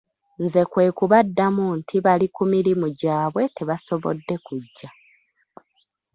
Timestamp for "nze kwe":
0.43-0.85